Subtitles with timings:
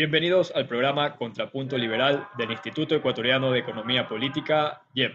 [0.00, 5.12] Bienvenidos al programa Contrapunto Liberal del Instituto Ecuatoriano de Economía Política, IEP.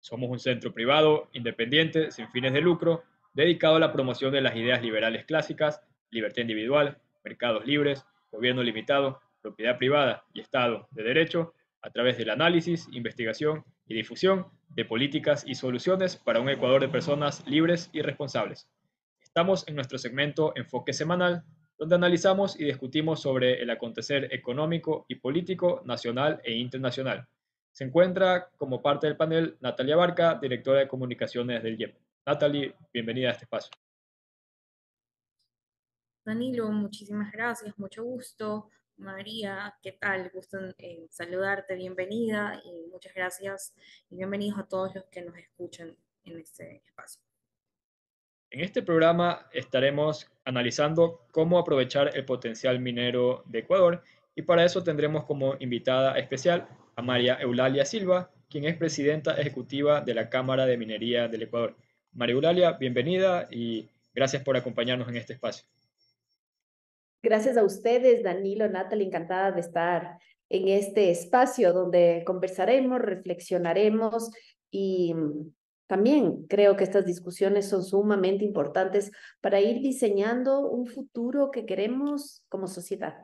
[0.00, 3.02] Somos un centro privado, independiente, sin fines de lucro,
[3.34, 9.20] dedicado a la promoción de las ideas liberales clásicas, libertad individual, mercados libres, gobierno limitado,
[9.42, 11.52] propiedad privada y Estado de Derecho,
[11.82, 16.88] a través del análisis, investigación y difusión de políticas y soluciones para un Ecuador de
[16.88, 18.66] personas libres y responsables.
[19.20, 21.44] Estamos en nuestro segmento Enfoque Semanal,
[21.82, 27.26] donde analizamos y discutimos sobre el acontecer económico y político nacional e internacional.
[27.72, 31.96] Se encuentra como parte del panel Natalia Barca, directora de comunicaciones del IEP.
[32.24, 33.72] Natalie, bienvenida a este espacio.
[36.24, 38.68] Danilo, muchísimas gracias, mucho gusto.
[38.98, 40.30] María, ¿qué tal?
[40.32, 43.74] Gusto en saludarte, bienvenida y muchas gracias
[44.08, 45.96] y bienvenidos a todos los que nos escuchan
[46.26, 47.20] en este espacio.
[48.52, 54.02] En este programa estaremos analizando cómo aprovechar el potencial minero de Ecuador
[54.34, 60.02] y para eso tendremos como invitada especial a María Eulalia Silva, quien es presidenta ejecutiva
[60.02, 61.74] de la Cámara de Minería del Ecuador.
[62.12, 65.64] María Eulalia, bienvenida y gracias por acompañarnos en este espacio.
[67.22, 70.18] Gracias a ustedes, Danilo, Natalie, encantada de estar
[70.50, 74.30] en este espacio donde conversaremos, reflexionaremos
[74.70, 75.14] y
[75.86, 82.44] también creo que estas discusiones son sumamente importantes para ir diseñando un futuro que queremos
[82.48, 83.14] como sociedad.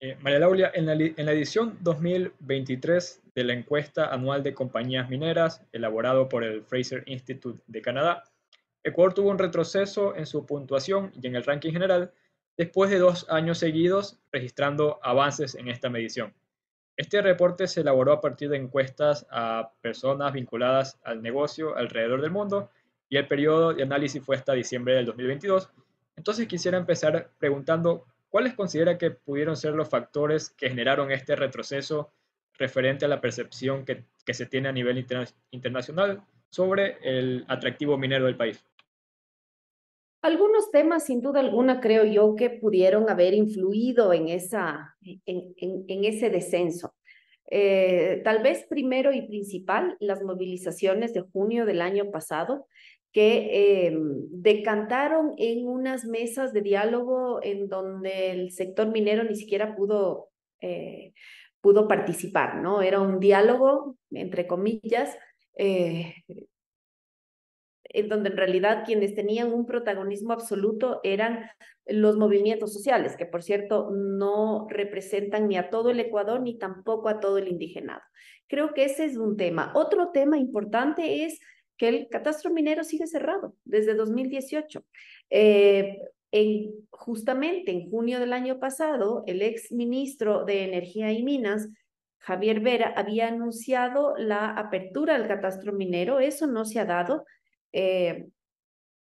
[0.00, 5.10] Eh, María Laura, en la, en la edición 2023 de la encuesta anual de compañías
[5.10, 8.24] mineras, elaborado por el Fraser Institute de Canadá,
[8.82, 12.12] Ecuador tuvo un retroceso en su puntuación y en el ranking general
[12.56, 16.34] después de dos años seguidos registrando avances en esta medición.
[17.00, 22.30] Este reporte se elaboró a partir de encuestas a personas vinculadas al negocio alrededor del
[22.30, 22.68] mundo
[23.08, 25.70] y el periodo de análisis fue hasta diciembre del 2022.
[26.14, 32.12] Entonces quisiera empezar preguntando cuáles considera que pudieron ser los factores que generaron este retroceso
[32.58, 35.02] referente a la percepción que, se tiene a nivel
[35.52, 38.62] internacional sobre el atractivo minero del país.
[40.22, 46.94] Algunos temas, sin duda alguna, creo yo que pudieron haber influido en, esa, ese descenso.
[47.50, 52.66] Eh, tal vez primero y principal, las movilizaciones de junio del año pasado,
[53.12, 53.98] que eh,
[54.30, 60.28] decantaron en unas mesas de diálogo en donde el sector minero ni siquiera pudo,
[60.60, 61.14] eh,
[61.62, 62.82] pudo participar, ¿no?
[62.82, 65.16] Era un diálogo, entre comillas,
[67.92, 71.50] en donde en realidad quienes tenían un protagonismo absoluto eran
[71.86, 77.08] los movimientos sociales, que por cierto no representan ni a todo el Ecuador ni tampoco
[77.08, 78.02] a todo el indigenado.
[78.46, 79.72] Creo que ese es un tema.
[79.74, 81.40] Otro tema importante es
[81.76, 84.84] que el catastro minero sigue cerrado desde 2018.
[85.30, 85.98] Eh,
[86.32, 91.68] en, justamente en junio del año pasado, el ex ministro de Energía y Minas,
[92.18, 96.20] Javier Vera, había anunciado la apertura del catastro minero.
[96.20, 97.24] Eso no se ha dado.
[97.72, 98.28] Eh,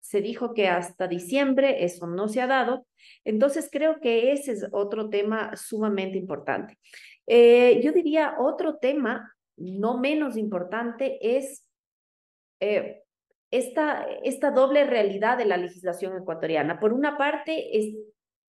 [0.00, 2.86] se dijo que hasta diciembre eso no se ha dado.
[3.24, 6.78] Entonces creo que ese es otro tema sumamente importante.
[7.26, 11.66] Eh, yo diría otro tema no menos importante es
[12.60, 13.02] eh,
[13.50, 16.78] esta, esta doble realidad de la legislación ecuatoriana.
[16.78, 17.94] Por una parte, es,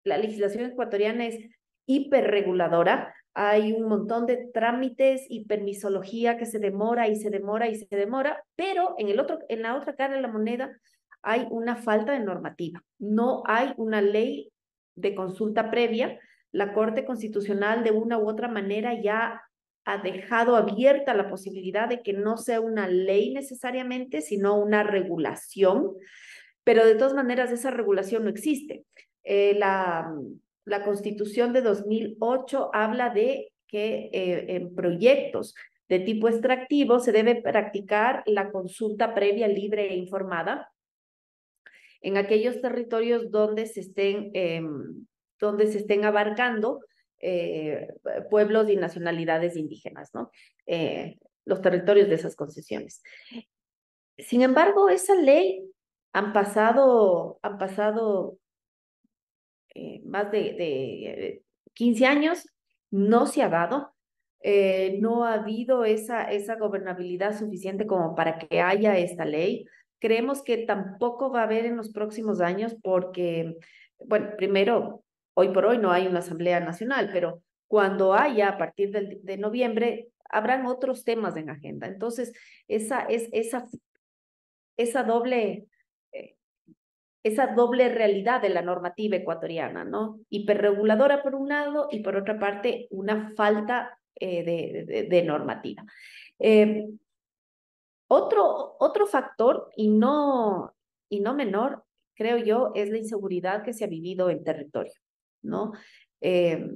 [0.04, 1.38] la legislación ecuatoriana es
[1.86, 7.76] hiperreguladora, hay un montón de trámites y permisología que se demora y se demora y
[7.76, 10.78] se demora, pero en, el otro, en la otra cara de la moneda
[11.22, 12.82] hay una falta de normativa.
[12.98, 14.52] No hay una ley
[14.96, 16.18] de consulta previa.
[16.50, 19.40] La Corte Constitucional de una u otra manera ya
[19.84, 25.92] ha dejado abierta la posibilidad de que no sea una ley necesariamente, sino una regulación,
[26.64, 28.84] pero de todas maneras esa regulación no existe.
[29.24, 30.12] Eh, la,
[30.64, 35.54] la Constitución de 2008 habla de que eh, en proyectos
[35.88, 40.70] de tipo extractivo se debe practicar la consulta previa, libre e informada
[42.00, 45.06] en aquellos territorios donde se estén, em,
[45.38, 46.80] donde se estén abarcando
[47.24, 47.88] eh,
[48.30, 50.32] pueblos y nacionalidades indígenas, ¿no?
[50.66, 53.00] Eh, los territorios de esas concesiones.
[54.18, 55.70] Sin embargo, esa ley
[56.12, 58.38] han pasado, han pasado
[59.74, 61.42] eh, más de,
[61.74, 62.46] 15 años,
[62.90, 63.94] no se ha dado.
[64.44, 69.66] Eh, no ha habido esa, esa gobernabilidad suficiente como para que haya esta ley.
[70.00, 73.56] Creemos que tampoco va a haber en los próximos años porque,
[74.04, 75.04] bueno, primero,
[75.34, 80.08] hoy por hoy no hay una Asamblea Nacional, pero cuando haya, a partir de, noviembre,
[80.28, 81.86] habrán otros temas en agenda.
[81.86, 82.32] Entonces,
[82.68, 83.64] esa, es, esa,
[84.76, 85.66] esa doble
[87.22, 90.18] esa doble realidad de la normativa ecuatoriana, ¿no?
[90.28, 95.84] Hiperreguladora por un lado y por otra parte una falta eh, de, normativa.
[96.38, 96.88] Eh,
[98.08, 100.74] otro, otro factor, y no,
[101.08, 101.84] y no menor,
[102.14, 104.92] creo yo, es la inseguridad que se ha vivido en territorio,
[105.42, 105.72] ¿no?
[106.20, 106.68] Eh,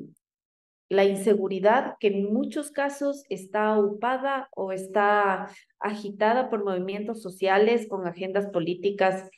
[0.89, 5.51] la inseguridad que en muchos casos está ocupada o está
[5.81, 9.29] agitada por movimientos sociales con agendas políticas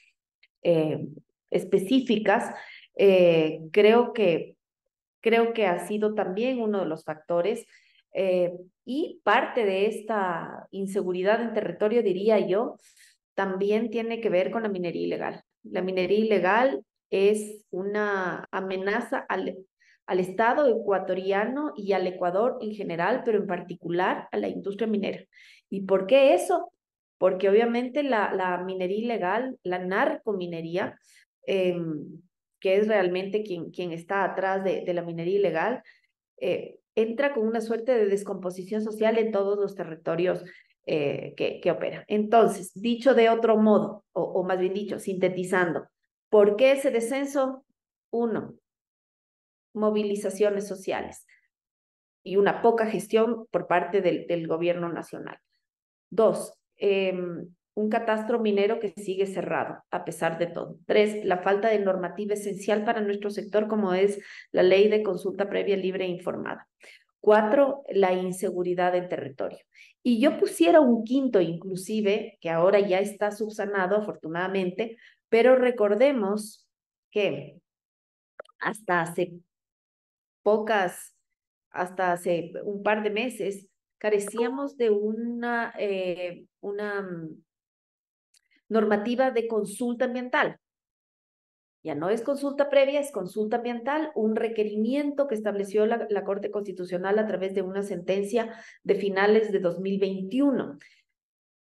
[0.62, 1.06] eh,
[1.50, 2.54] específicas,
[2.96, 4.56] eh, creo, que,
[5.20, 7.66] creo que ha sido también uno de los factores.
[8.12, 8.52] Eh,
[8.84, 12.76] y parte de esta inseguridad en territorio, diría yo,
[13.34, 15.42] también tiene que ver con la minería ilegal.
[15.62, 19.56] La minería ilegal es una amenaza al,
[20.06, 25.22] al Estado ecuatoriano y al Ecuador en general, pero en particular a la industria minera.
[25.70, 26.72] ¿Y por qué eso?
[27.18, 30.98] Porque obviamente la, la minería ilegal, la narcominería,
[31.42, 32.22] em,
[32.60, 35.82] que es realmente quien, quien está atrás de, de la minería ilegal,
[36.40, 40.44] eh, entra con una suerte de descomposición social en todos los territorios
[40.86, 42.04] eh, que, que opera.
[42.08, 45.86] Entonces, dicho de otro modo, o, o más bien dicho, sintetizando,
[46.30, 47.64] ¿por qué ese descenso?
[48.10, 48.54] Uno,
[49.74, 51.26] movilizaciones sociales
[52.24, 55.38] y una poca gestión por parte del, del gobierno nacional.
[56.10, 57.48] Dos, Em,
[57.78, 60.78] un catastro minero que sigue cerrado, a pesar de todo.
[60.84, 64.20] Tres, la falta de normativa esencial para nuestro sector, como es
[64.50, 66.68] la ley de consulta previa libre e informada.
[67.20, 69.60] Cuatro, la inseguridad del territorio.
[70.02, 74.96] Y yo pusiera un quinto, inclusive, que ahora ya está subsanado, afortunadamente,
[75.28, 76.68] pero recordemos
[77.12, 77.60] que
[78.58, 79.34] hasta hace
[80.42, 81.14] pocas,
[81.70, 83.67] hasta hace un par de meses,
[83.98, 87.42] carecíamos de una, eh, una mm,
[88.68, 90.58] normativa de consulta ambiental.
[91.82, 96.50] Ya no es consulta previa, es consulta ambiental, un requerimiento que estableció la, la, Corte
[96.50, 98.52] Constitucional a través de una sentencia
[98.82, 100.78] de finales de 2021.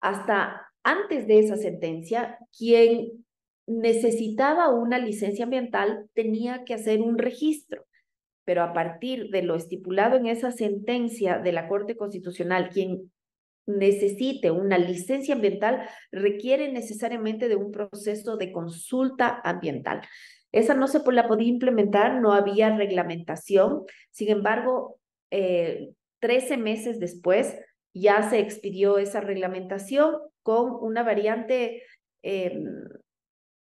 [0.00, 3.24] Hasta antes de esa sentencia, quien
[3.66, 7.86] necesitaba una licencia ambiental tenía que hacer un registro
[8.44, 13.10] pero a partir de lo estipulado en esa sentencia de la Corte Constitucional, quien
[13.66, 20.02] necesite una licencia ambiental requiere necesariamente de un proceso de consulta ambiental.
[20.52, 23.82] Esa no se la podía implementar, no había reglamentación.
[24.10, 24.98] Sin embargo,
[25.30, 25.90] eh,
[26.20, 27.56] 13 meses después
[27.92, 31.82] ya se expidió esa reglamentación con una variante
[32.22, 32.62] eh,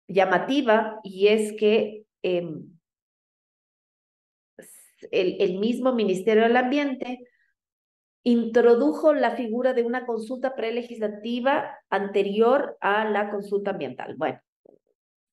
[0.07, 2.44] llamativa y es que eh,
[5.12, 7.27] el, mismo Ministerio del Ambiente
[8.24, 14.15] introdujo la figura de una consulta prelegislativa anterior a la consulta ambiental.
[14.15, 14.39] Bueno,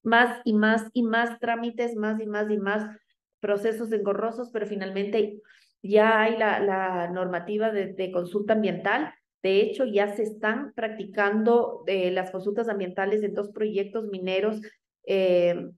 [0.02, 2.96] más y más y más trámites, más y más y más
[3.40, 5.40] procesos engorrosos, pero finalmente
[5.82, 9.14] ya hay la, la normativa de, consulta ambiental.
[9.42, 14.60] De hecho, ya se están practicando eh, las consultas ambientales en dos proyectos mineros
[15.06, 15.68] eh,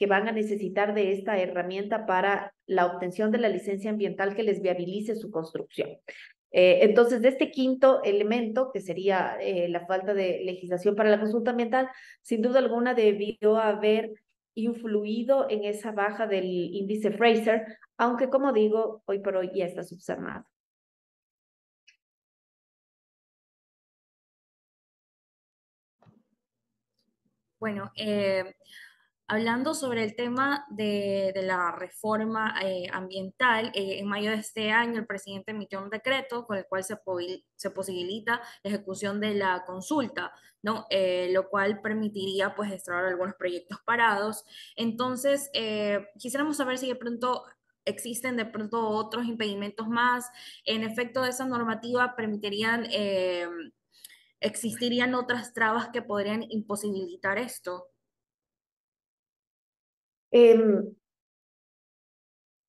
[0.00, 4.42] que van a necesitar de esta herramienta para la obtención de la licencia ambiental que
[4.42, 5.90] les viabilice su construcción.
[6.52, 11.20] Eh, entonces, de este quinto elemento, que sería eh, la falta de legislación para la
[11.20, 11.90] consulta ambiental,
[12.22, 14.14] sin duda alguna debió haber
[14.54, 17.66] influido en esa baja del índice Fraser,
[17.98, 20.46] aunque como digo, hoy por hoy ya está subsanado.
[27.58, 28.54] Bueno, eh,
[29.32, 34.98] Hablando sobre el tema de, la reforma eh, ambiental, eh, en mayo de este año
[34.98, 36.96] el presidente emitió un decreto con el cual se,
[37.54, 40.32] se posibilita la ejecución de la consulta,
[40.62, 40.84] ¿no?
[40.90, 44.44] Eh, lo cual permitiría pues extraer algunos proyectos parados.
[44.74, 45.48] Entonces,
[46.18, 47.44] quisiéramos saber si de pronto
[47.84, 50.28] existen de pronto otros impedimentos más.
[50.64, 52.88] En efecto, esa normativa permitirían,
[54.40, 57.90] existirían otras trabas que podrían imposibilitar esto.
[60.30, 60.94] Em,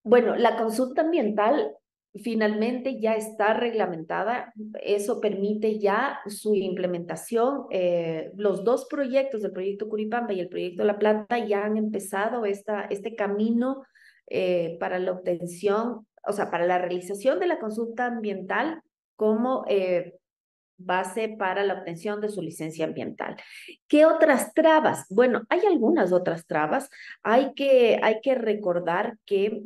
[0.03, 1.75] bueno, la consulta ambiental
[2.15, 7.67] finalmente ya está reglamentada, eso permite ya su implementación.
[7.71, 12.45] Eh, los dos proyectos, el proyecto Curipamba y el proyecto La Plata, ya han empezado
[12.45, 13.83] esta, este camino
[14.27, 18.81] eh, para la obtención, o sea, para la realización de la consulta ambiental
[19.15, 20.19] como eh,
[20.85, 23.37] base para la obtención de su licencia ambiental.
[23.87, 25.05] ¿Qué otras trabas?
[25.09, 26.89] Bueno, hay algunas otras trabas.
[27.23, 29.61] Hay que, hay que recordar que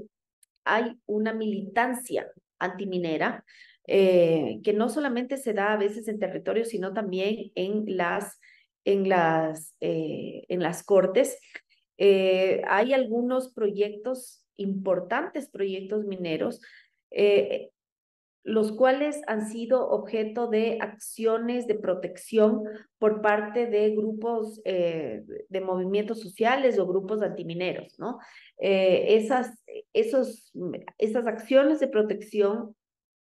[0.64, 2.28] hay una militancia
[2.60, 3.44] antiminera
[3.88, 8.40] eh, que no solamente se da a veces en territorio, sino también en las,
[8.84, 11.38] en las, eh, en las cortes.
[11.98, 16.62] Eh, hay algunos proyectos, importantes proyectos mineros,
[18.46, 22.64] los cuales han sido objeto de acciones de protección
[23.00, 28.20] por parte de grupos eh, de movimientos sociales o grupos antimineros, ¿no?
[28.58, 29.62] esas,
[29.92, 30.54] esos,
[30.98, 32.76] esas acciones de protección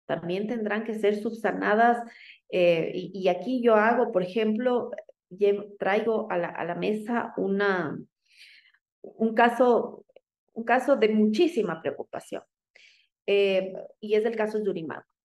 [0.06, 1.98] también tendrán que ser subsanadas
[2.52, 4.92] y, y, aquí yo hago, por ejemplo,
[5.80, 7.98] traigo a la, a la mesa una,
[9.02, 10.06] un caso,
[10.54, 12.44] un caso de muchísima preocupación.
[13.26, 14.70] Eh, y es el caso de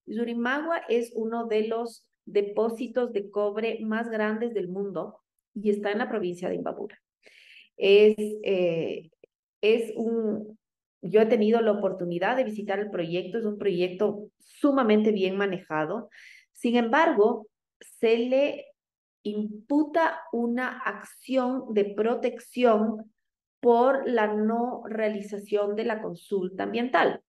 [0.08, 0.78] Yurimagua.
[0.88, 5.20] Es uno de los depósitos de cobre más grandes del mundo
[5.54, 6.98] y está en la provincia de Imbabura.
[7.76, 9.10] Es, eh,
[9.60, 10.58] es un,
[11.02, 16.10] yo he tenido la oportunidad de visitar el proyecto, es un proyecto sumamente bien manejado.
[16.52, 17.46] Sin embargo,
[18.00, 18.66] se le
[19.22, 23.12] imputa una acción de protección
[23.60, 27.22] por la no realización de la consulta ambiental.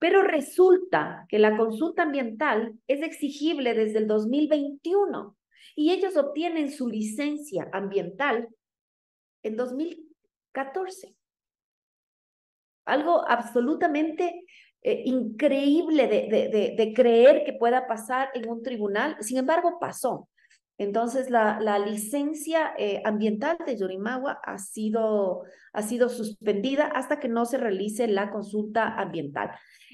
[0.00, 5.36] Pero resulta que la consulta ambiental es exigible desde el 2021
[5.76, 8.48] y ellos obtienen su licencia ambiental
[9.42, 11.14] en 2014.
[12.86, 14.46] Algo absolutamente
[14.82, 19.16] eh, increíble de, de, creer que pueda pasar en un tribunal.
[19.20, 20.30] Sin embargo, pasó.
[20.80, 25.42] Entonces, la, licencia eh, ambiental de Yorimagua ha sido,
[25.74, 29.50] ha sido suspendida hasta que no se realice la consulta ambiental,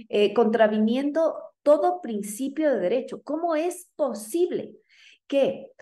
[0.09, 3.21] eh, contraviniendo todo principio de derecho.
[3.25, 4.77] ¿Cómo es posible
[5.27, 5.73] que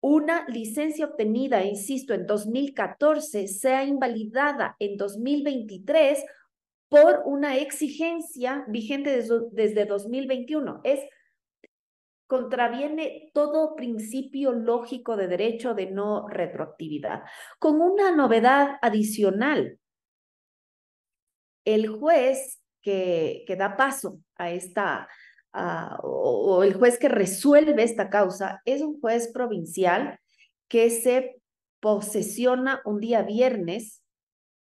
[0.00, 6.24] una licencia obtenida, insisto, en 2014 sea invalidada en 2023
[6.88, 10.80] por una exigencia vigente desde, desde 2021?
[10.82, 11.00] Es
[12.26, 17.22] contraviene todo principio lógico de derecho de no retroactividad,
[17.58, 19.78] con una novedad adicional.
[21.64, 25.08] El juez que, que da paso a esta,
[26.02, 30.18] o, el juez que resuelve esta causa, es un juez provincial
[30.68, 31.40] que se
[31.80, 34.02] posesiona un día viernes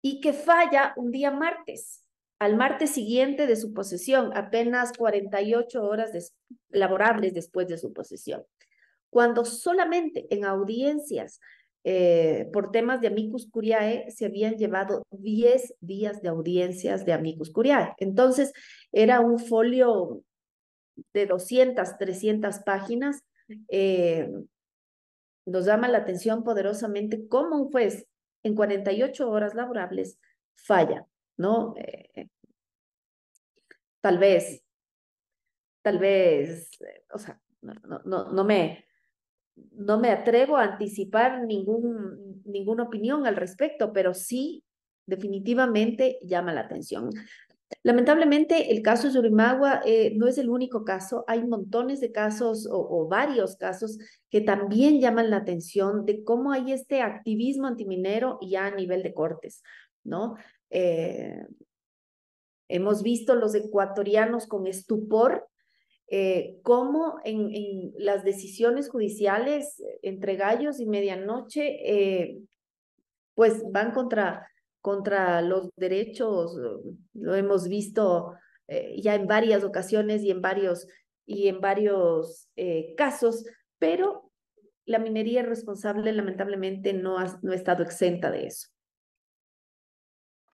[0.01, 2.04] y que falla un día martes
[2.39, 6.33] al martes siguiente de su posesión, apenas 48 horas
[6.69, 8.43] laborables después de su posesión.
[9.09, 11.39] Cuando solamente en audiencias
[11.87, 17.51] eh, por temas de amicus curiae se habían llevado 10 días de audiencias de amicus
[17.51, 17.93] curiae.
[17.99, 18.51] Entonces,
[18.91, 20.23] era un folio
[21.13, 23.21] de 200, 300 páginas.
[23.69, 24.29] Eh,
[25.45, 28.07] nos llama la atención poderosamente cómo un juez
[28.43, 30.17] en 48 horas laborables
[30.55, 31.05] falla
[31.37, 31.73] ¿no?
[31.77, 32.27] Eh,
[34.01, 34.63] tal vez,
[35.81, 36.69] tal vez,
[37.13, 37.73] o sea, no,
[38.05, 38.85] no, no, me,
[39.71, 44.63] no me atrevo a anticipar ningún, ninguna opinión al respecto, pero sí
[45.05, 47.09] definitivamente llama la atención.
[47.83, 51.23] Lamentablemente, el caso Yurimagua eh, no es el único caso.
[51.27, 53.97] Hay montones de casos o, varios casos
[54.29, 59.13] que también llaman la atención de cómo hay este activismo antiminero ya a nivel de
[59.13, 59.63] cortes,
[60.03, 60.35] ¿no?
[60.69, 61.45] Eh,
[62.67, 65.47] hemos visto los ecuatorianos con estupor
[66.07, 72.37] eh, cómo en, las decisiones judiciales entre gallos y medianoche, eh,
[73.33, 74.47] pues van contra,
[74.81, 76.55] contra los derechos,
[77.13, 78.33] lo hemos visto
[78.97, 80.87] ya en varias ocasiones y en varios,
[81.25, 82.49] y en varios
[82.95, 83.45] casos,
[83.77, 84.31] pero
[84.85, 88.74] la minería responsable lamentablemente no ha, no ha estado exenta de eso.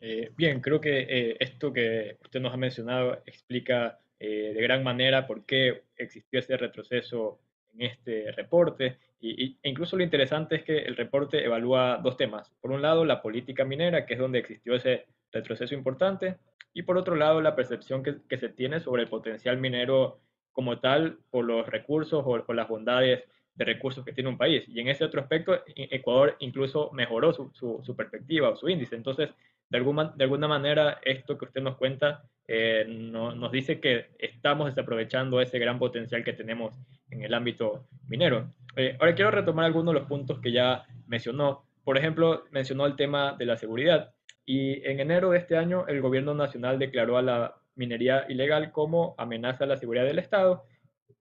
[0.00, 4.82] Eh, bien, creo que eh, esto que usted nos ha mencionado explica eh, de gran
[4.82, 7.40] manera por qué existió ese retroceso
[7.74, 8.98] en este reporte.
[9.20, 12.50] Y, e incluso lo interesante es que el reporte evalúa dos temas.
[12.60, 16.36] Por un lado, la política minera, que es donde existió ese retroceso importante,
[16.72, 20.20] y por otro lado, la percepción que, que se tiene sobre el potencial minero
[20.52, 23.24] como tal por los recursos o por las bondades
[23.54, 24.64] de recursos que tiene un país.
[24.68, 28.94] Y en ese otro aspecto, Ecuador incluso mejoró su, su, su perspectiva o su índice.
[28.94, 29.30] Entonces,
[29.70, 34.66] de alguna, de alguna manera, esto que usted nos cuenta eh, nos dice que estamos
[34.66, 36.74] desaprovechando ese gran potencial que tenemos
[37.10, 38.50] en el ámbito minero.
[38.74, 41.64] Eh, ahora quiero retomar algunos de los puntos que ya mencionó.
[41.84, 44.14] Por ejemplo, mencionó el tema de la seguridad.
[44.46, 49.14] Y en enero de este año, el gobierno nacional declaró a la minería ilegal como
[49.18, 50.64] amenaza a la seguridad del Estado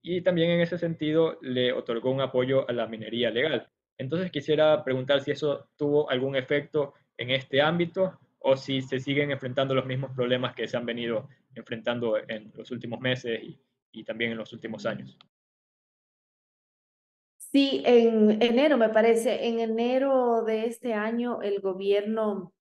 [0.01, 3.67] y también en ese sentido le otorgó un apoyo a la minería legal.
[3.97, 8.17] Entonces quisiera preguntar si eso tuvo algún efecto en este ámbito
[8.49, 12.71] o si se siguen enfrentando los mismos problemas que se han venido enfrentando en los
[12.71, 13.41] últimos meses
[13.91, 15.17] y, también en los últimos años.
[17.35, 22.53] Sí, en enero me parece, en enero de este año el gobierno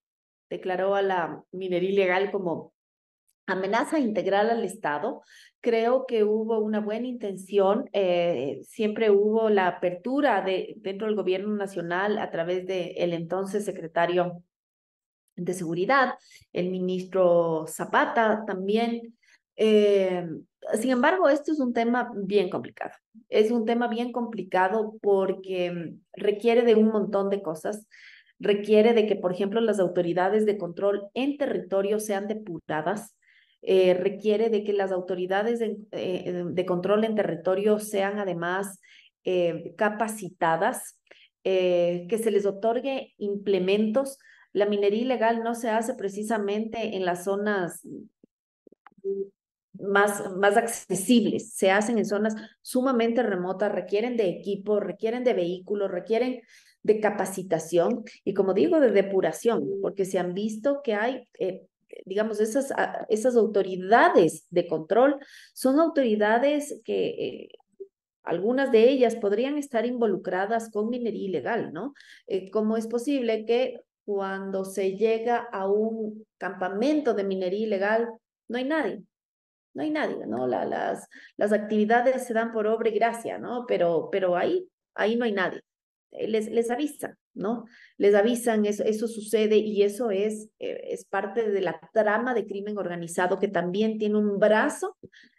[0.49, 2.73] declaró a la minería ilegal como
[3.47, 5.23] amenaza integral al Estado.
[5.61, 11.55] Creo que hubo una buena intención, eh, siempre hubo la apertura de, dentro del gobierno
[11.55, 14.43] nacional a través del el entonces secretario
[15.37, 16.15] de Seguridad,
[16.53, 19.17] el ministro Zapata también.
[19.57, 20.27] Eh,
[20.75, 22.93] sin embargo, esto es un tema bien complicado.
[23.29, 27.87] Es un tema bien complicado porque requiere de un montón de cosas.
[28.39, 33.17] Requiere de que, por ejemplo, las autoridades de control en territorio sean depuradas.
[33.63, 38.81] Eh, requiere de que las autoridades de, eh, de, control en territorio sean además
[39.77, 41.01] capacitadas,
[41.43, 44.19] que se les otorgue implementos
[44.57, 47.87] la minería ilegal no se hace precisamente en las zonas
[49.75, 55.91] más, más accesibles, se hacen en zonas sumamente remotas, requieren de equipo, requieren de vehículos,
[55.91, 56.41] requieren
[56.83, 61.67] de capacitación y como digo, de depuración, porque se han visto que hay, eh,
[62.07, 62.73] digamos, esas,
[63.11, 65.19] esas autoridades de control
[65.53, 67.09] son autoridades que...
[67.09, 67.49] Eh,
[68.27, 71.95] algunas de ellas podrían estar involucradas con minería ilegal, ¿no?
[72.27, 78.09] Eh, ¿Cómo es posible que cuando se llega a un campamento de minería ilegal,
[78.49, 79.03] no hay nadie,
[79.75, 80.47] no hay nadie, ¿no?
[80.47, 83.67] La, las, las actividades se dan por obra y gracia, ¿no?
[83.67, 85.61] Pero, pero ahí, ahí no hay nadie.
[86.13, 87.65] Eh, les, les avisan, ¿no?
[87.99, 92.47] Les avisan, eso, eso sucede y eso es, eh, es parte de la trama de
[92.47, 94.97] crimen organizado que también tiene un brazo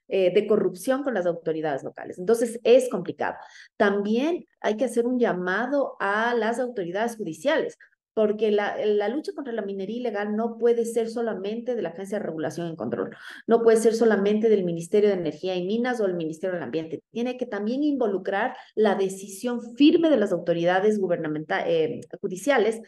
[0.10, 2.20] eh, de corrupción con las autoridades locales.
[2.20, 3.36] Entonces, es complicado.
[3.78, 7.78] También hay que hacer un llamado a las autoridades judiciales
[8.18, 12.18] porque la, la, lucha contra la minería ilegal no puede ser solamente de la Agencia
[12.18, 16.06] de Regulación y Control, no puede ser solamente del Ministerio de Energía y Minas o
[16.08, 21.68] el Ministerio del Ambiente, tiene que también involucrar la decisión firme de las autoridades gubernamentales,
[21.72, 22.82] eh, judiciales,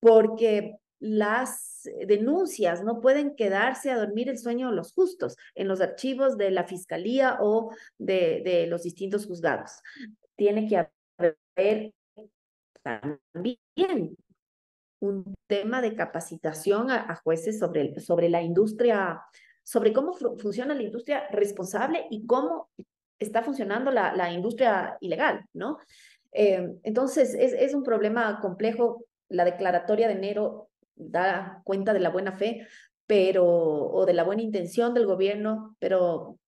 [0.00, 5.80] porque las denuncias no pueden quedarse a dormir el sueño de los justos en los
[5.80, 9.70] archivos de la Fiscalía o de, de los distintos juzgados.
[10.34, 11.92] Tiene que haber
[12.82, 14.16] también
[15.04, 19.22] un tema de capacitación a, jueces sobre, sobre la industria,
[19.62, 22.70] sobre cómo funciona la industria responsable y cómo
[23.18, 25.78] está funcionando la, la industria ilegal, ¿no?
[26.32, 29.04] Eh, entonces, es, es un problema complejo.
[29.28, 32.66] La declaratoria de enero da cuenta de la buena fe,
[33.06, 36.38] pero, o de la buena intención del gobierno, pero,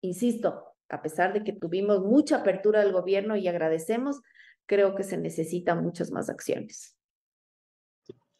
[0.00, 4.20] insisto, a pesar de que tuvimos mucha apertura del gobierno y agradecemos,
[4.66, 6.96] creo que se necesitan muchas más acciones.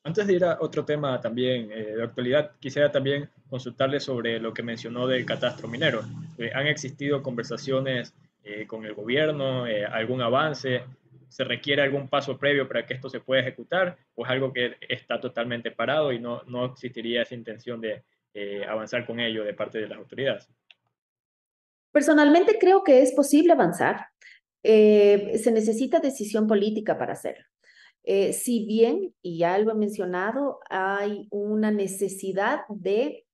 [0.03, 4.55] Antes de ir a otro tema también eh, de actualidad, quisiera también consultarle sobre lo
[4.55, 6.01] que mencionó del catastro minero.
[6.39, 10.85] Eh, ¿Han existido conversaciones eh, con el gobierno, algún avance?
[11.29, 13.99] ¿Se requiere algún paso previo para que esto se pueda ejecutar?
[14.15, 18.03] ¿O es algo que está totalmente parado y no, no existiría esa intención de
[18.67, 20.49] avanzar con ello de parte de las autoridades?
[21.93, 24.07] Personalmente creo que es posible avanzar.
[24.63, 27.50] se necesita decisión política para hacerlo.
[28.05, 33.27] Eh, si bien, y ya lo he mencionado, hay una necesidad de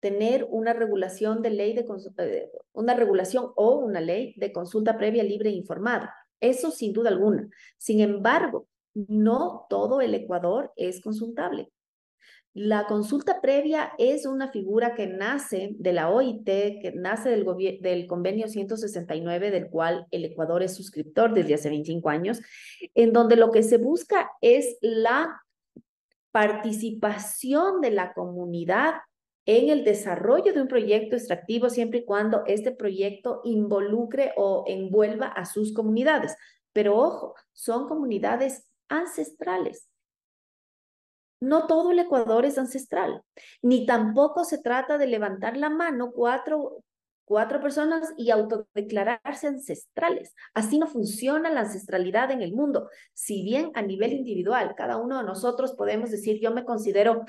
[0.00, 1.84] tener una regulación de ley de
[2.18, 6.14] eh, una regulación o una ley de consulta previa libre e informada.
[6.40, 7.48] Eso sin duda alguna.
[7.78, 11.70] Sin embargo, no todo el Ecuador es consultable.
[12.58, 17.44] La consulta previa es una figura que nace de la OIT, que nace del,
[17.82, 22.40] del, convenio 169, del cual el Ecuador es suscriptor desde hace 25 años,
[22.94, 25.42] en donde lo que se busca es la
[26.30, 28.94] participación de la comunidad
[29.44, 35.26] en el desarrollo de un proyecto extractivo siempre y cuando este proyecto involucre o envuelva
[35.26, 36.34] a sus comunidades.
[36.72, 39.90] Pero ojo, son comunidades ancestrales
[41.40, 43.22] no todo el Ecuador es ancestral,
[43.62, 46.82] ni tampoco se trata de levantar la mano cuatro,
[47.24, 50.34] cuatro personas y autodeclararse ancestrales.
[50.54, 52.88] Así no funciona la ancestralidad en el mundo.
[53.12, 57.24] Si bien a nivel individual, cada uno de nosotros podemos decir, yo me considero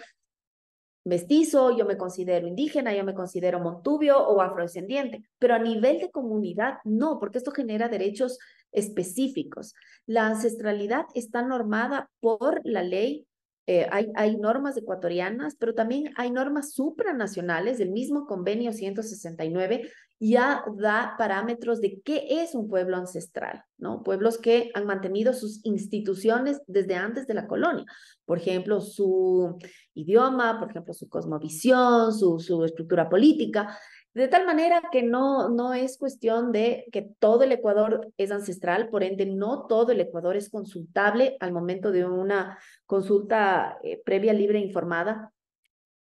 [1.04, 6.12] mestizo, yo me considero indígena, yo me considero montubio o afrodescendiente, pero a nivel de
[6.12, 8.38] comunidad no, porque esto genera derechos
[8.74, 9.74] específicos.
[10.06, 13.26] La ancestralidad está normada por la ley
[13.70, 20.64] eh, hay, hay, normas ecuatorianas, pero también hay normas supranacionales del mismo convenio 169, ya
[20.78, 24.04] da parámetros de qué es un pueblo ancestral, ¿no?
[24.04, 27.84] Pueblos que han mantenido sus instituciones desde antes de la colonia.
[28.24, 29.58] Por ejemplo, su
[29.94, 33.78] idioma, por ejemplo, su cosmovisión, su, su estructura política.
[34.18, 38.90] De tal manera que no, no es cuestión de que todo el Ecuador es ancestral,
[38.90, 44.34] por ende no todo el Ecuador es consultable al momento de una consulta eh, previa,
[44.34, 45.32] libre informada.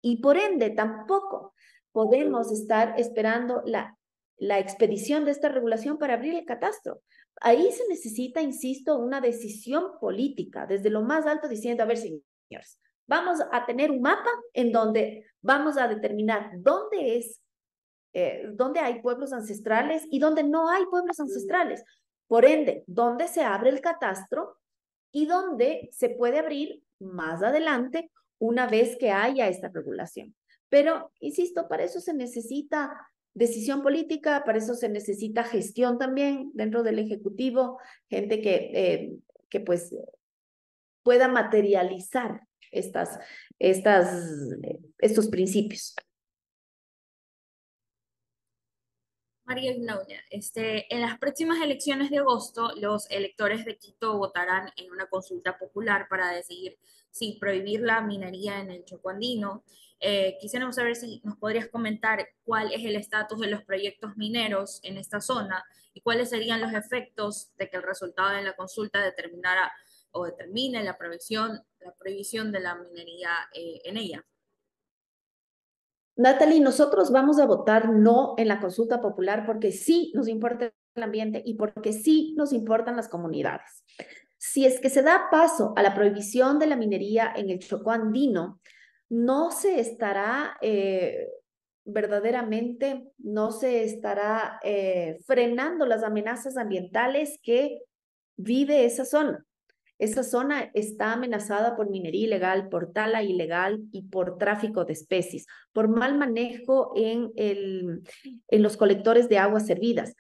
[0.02, 1.54] Y por ende tampoco
[1.92, 3.98] podemos estar esperando la,
[4.38, 7.02] la expedición de esta regulación para abrir el catastro.
[7.42, 12.80] Ahí se necesita, insisto, una decisión política desde lo más alto diciendo, a ver, señores,
[13.06, 17.42] vamos a tener un mapa en donde vamos a determinar dónde es
[18.14, 21.84] eh, donde hay pueblos ancestrales y donde no hay pueblos ancestrales.
[22.28, 24.58] Por ende, donde se abre el catastro
[25.12, 30.36] y donde se puede abrir más adelante una vez que haya esta regulación.
[30.70, 32.92] Pero, insisto, para eso se necesita
[33.34, 39.14] decisión política, para eso se necesita gestión también dentro del Ejecutivo, gente que, eh,
[39.50, 39.96] que pues
[41.04, 42.42] pueda materializar
[42.72, 43.20] estas,
[43.60, 44.12] estas,
[44.98, 45.96] estos principios.
[49.48, 54.92] María Ignacia, este, en las próximas elecciones de agosto, los electores de Quito votarán en
[54.92, 56.78] una consulta popular para decidir
[57.12, 59.64] si prohibir la minería en el Chocoandino.
[60.02, 64.82] Eh, quisiéramos saber si nos podrías comentar cuál es el estatus de los proyectos mineros
[64.84, 69.02] en esta zona y cuáles serían los efectos de que el resultado de la consulta
[69.02, 69.72] determinara
[70.12, 74.26] o determine la prohibición, la prohibición de la minería eh, en ella.
[76.18, 81.04] Natalie, nosotros vamos a votar no en la consulta popular porque sí nos importa el
[81.04, 83.86] ambiente y porque sí nos importan las comunidades.
[84.38, 87.92] Si es que se da paso a la prohibición de la minería en el Chocó
[87.92, 88.60] andino,
[89.10, 91.28] no se estará eh,
[91.86, 97.84] verdaderamente, no se estará eh, frenando las amenazas ambientales que
[98.36, 99.47] vive esa zona.
[100.00, 105.48] Esa zona está amenazada por minería ilegal, por tala ilegal y por tráfico de especies,
[105.74, 108.04] por mal manejo en, el,
[108.48, 110.14] en los colectores de aguas servidas.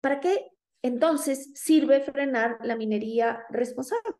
[0.00, 0.48] ¿Para qué
[0.82, 4.14] entonces sirve frenar la minería responsable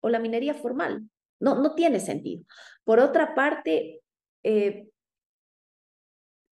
[0.00, 1.08] o la minería formal?
[1.40, 2.44] No, no tiene sentido.
[2.84, 4.00] Por otra parte,
[4.42, 4.88] eh,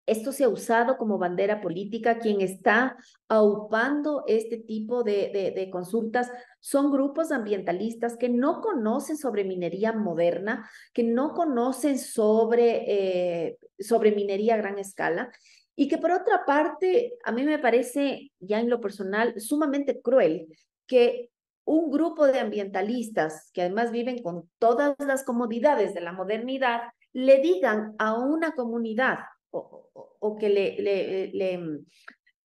[0.05, 2.19] esto se ha usado como bandera política.
[2.19, 9.93] Quien está aupando este tipo de, consultas son grupos ambientalistas que no conocen sobre minería
[9.93, 15.31] moderna, que no conocen sobre, eh, sobre minería a gran escala
[15.75, 20.47] y que por otra parte, a mí me parece ya en lo personal sumamente cruel
[20.85, 21.31] que
[21.65, 26.81] un grupo de ambientalistas que además viven con todas las comodidades de la modernidad
[27.13, 29.19] le digan a una comunidad
[29.53, 31.79] o, que le, le, le,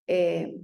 [0.07, 0.55] eh,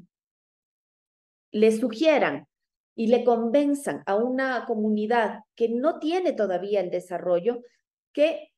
[1.53, 2.47] le sugieran
[2.95, 7.63] y le convenzan a una comunidad que no tiene todavía el desarrollo,
[8.13, 8.53] que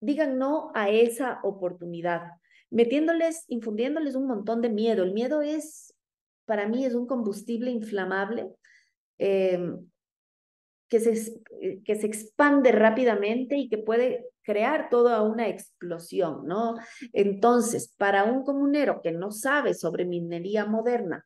[0.00, 2.22] digan no a esa oportunidad,
[2.70, 5.02] metiéndoles, infundiéndoles un montón de miedo.
[5.02, 5.94] El miedo es,
[6.46, 8.50] para mí, es un combustible inflamable
[9.18, 9.60] eh,
[10.90, 11.40] que, se,
[11.84, 16.74] que se expande rápidamente y que puede crear toda una explosión, ¿no?
[17.12, 21.24] Entonces, para un comunero que no sabe sobre minería moderna,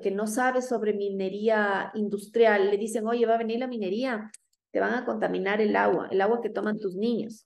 [0.00, 4.30] que no sabe sobre minería industrial, le dicen, oye, va a venir la minería,
[4.70, 7.44] te van a contaminar el agua, el agua que toman tus niños.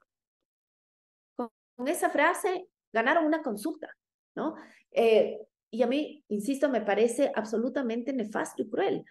[1.34, 1.50] Con,
[1.86, 3.88] esa frase ganaron una consulta,
[4.36, 4.54] ¿no?
[4.90, 5.38] Eh,
[5.70, 9.04] y a mí, insisto, me parece absolutamente nefasto y cruel,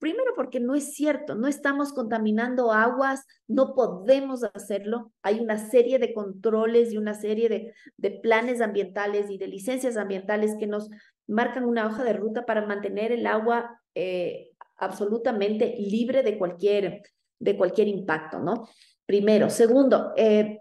[0.00, 5.12] Primero porque no es cierto, no estamos contaminando aguas, no podemos hacerlo.
[5.20, 10.56] Hay una serie de controles y una serie de, planes ambientales y de licencias ambientales
[10.58, 10.88] que nos
[11.28, 17.02] marcan una hoja de ruta para mantener el agua eh, absolutamente libre de cualquier,
[17.38, 18.68] de cualquier impacto, ¿no?
[19.04, 19.50] Primero.
[19.50, 20.60] Segundo, eh,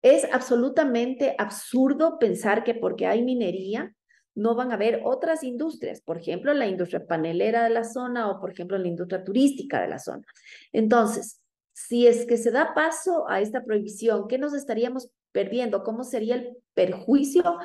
[0.00, 3.92] es absolutamente absurdo pensar que porque hay minería,
[4.36, 8.38] no van a haber otras industrias, por ejemplo, la industria panelera de la zona o,
[8.38, 10.24] por ejemplo, la industria turística de la zona.
[10.72, 11.40] Entonces,
[11.72, 15.82] si es que se da paso a esta prohibición, ¿qué nos estaríamos perdiendo?
[15.82, 17.58] ¿Cómo sería el perjuicio?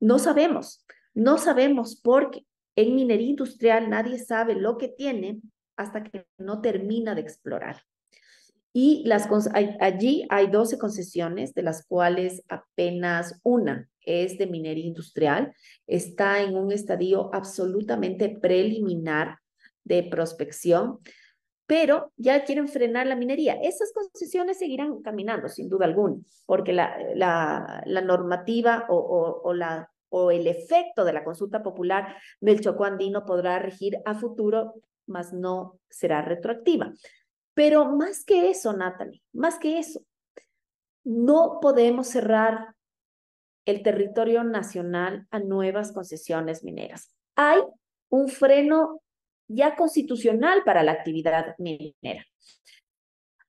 [0.00, 5.40] No sabemos, no sabemos porque en minería industrial nadie sabe lo que tiene
[5.76, 7.82] hasta que no termina de explorar.
[8.72, 9.28] Y las,
[9.80, 15.52] allí hay 12 concesiones, de las cuales apenas una es de minería industrial,
[15.86, 19.38] está en un estadio absolutamente preliminar
[19.84, 20.98] de prospección,
[21.66, 23.58] pero ya quieren frenar la minería.
[23.62, 30.30] Esas concesiones seguirán caminando, sin duda alguna, porque la, la, normativa o, o, la, o
[30.30, 34.76] el efecto de la consulta popular del Chocó Andino podrá regir a futuro,
[35.06, 36.94] mas no será retroactiva.
[37.58, 40.00] Pero más que eso, Natalie, más que eso,
[41.02, 42.76] no podemos cerrar
[43.64, 47.12] el territorio nacional a nuevas concesiones mineras.
[47.34, 47.58] Hay
[48.10, 49.02] un freno
[49.48, 52.24] ya constitucional para la actividad minera.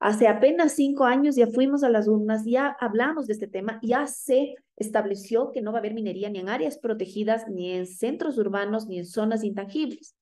[0.00, 4.08] Hace apenas cinco años ya fuimos a las urnas, ya hablamos de este tema, ya
[4.08, 8.38] se estableció que no va a haber minería ni en áreas protegidas, ni en centros
[8.38, 10.16] urbanos, ni en zonas intangibles.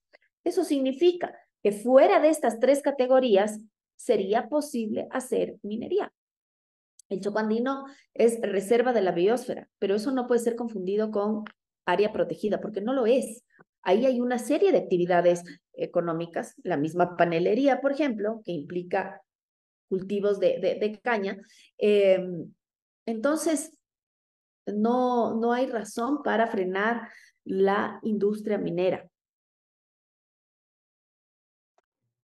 [0.44, 3.60] Eso significa que fuera de estas tres categorías
[3.98, 6.12] sería posible hacer minería.
[7.08, 11.44] El chocandino es reserva de la biosfera, pero eso no puede ser confundido con
[11.84, 13.44] área protegida, porque no lo es.
[13.82, 19.22] Ahí hay una serie de actividades económicas, la misma panelería, por ejemplo, que implica
[19.88, 21.38] cultivos de, caña.
[21.78, 22.52] Em,
[23.06, 23.78] entonces,
[24.66, 27.08] no, no hay razón para frenar
[27.44, 29.08] la industria minera.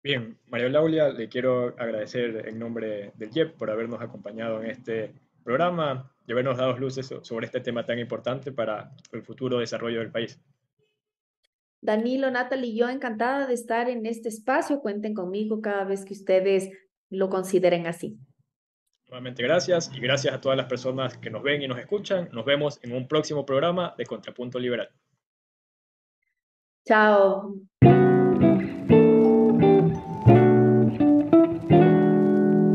[0.03, 5.13] Bien, María Laulia, le quiero agradecer en nombre del IEP por habernos acompañado en este
[5.45, 10.11] programa y habernos dado luces sobre este tema tan importante para el futuro desarrollo del
[10.11, 10.41] país.
[11.81, 14.81] Danilo, Natalie y yo encantada de estar en este espacio.
[14.81, 16.69] Cuenten conmigo cada vez que ustedes
[17.09, 18.17] lo consideren así.
[19.07, 22.27] Nuevamente gracias y gracias a todas las personas que nos ven y nos escuchan.
[22.31, 24.89] Nos vemos en un próximo programa de Contrapunto Liberal.
[26.85, 27.53] Chao.